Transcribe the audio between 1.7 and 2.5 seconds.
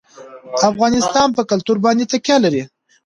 باندې تکیه